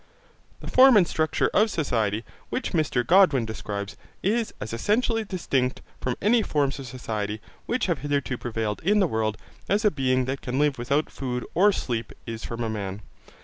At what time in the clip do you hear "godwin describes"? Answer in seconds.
3.05-3.97